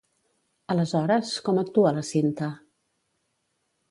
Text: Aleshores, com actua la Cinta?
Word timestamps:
Aleshores, 0.75 1.33
com 1.49 1.61
actua 1.63 1.93
la 1.99 2.03
Cinta? 2.09 2.49